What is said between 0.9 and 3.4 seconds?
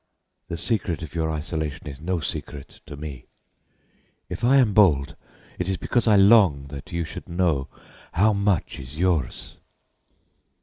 of your isolation is no secret to me!